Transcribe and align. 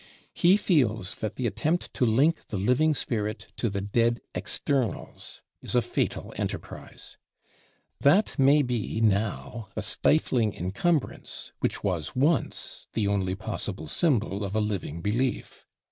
He 0.33 0.57
feels 0.57 1.13
that 1.17 1.35
the 1.35 1.45
attempt 1.45 1.93
to 1.93 2.07
link 2.07 2.39
the 2.47 2.57
living 2.57 2.95
spirit 2.95 3.49
to 3.57 3.69
the 3.69 3.81
dead 3.81 4.19
externals 4.33 5.43
is 5.61 5.75
a 5.75 5.81
fatal 5.83 6.33
enterprise. 6.37 7.17
That 7.99 8.39
may 8.39 8.63
be 8.63 8.99
now 8.99 9.69
a 9.75 9.83
stifling 9.83 10.53
incumbrance, 10.53 11.51
which 11.59 11.83
was 11.83 12.15
once 12.15 12.87
the 12.93 13.07
only 13.07 13.35
possible 13.35 13.85
symbol 13.87 14.43
of 14.43 14.55
a 14.55 14.59
living 14.59 15.01
belief. 15.03 15.67